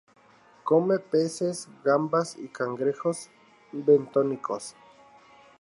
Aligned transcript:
Come 0.65 0.97
peces, 0.97 1.69
gambas 1.83 2.35
y 2.39 2.47
cangrejos 2.47 3.29
bentónicos. 3.71 4.73